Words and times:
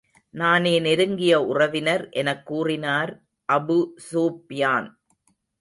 நானே 0.33 0.79
நெருங்கிய 0.79 1.33
உறவினர் 1.41 2.09
எனக் 2.11 2.45
கூறினார் 2.45 3.13
அபூ 3.49 3.79
ஸூப்யான். 4.09 4.89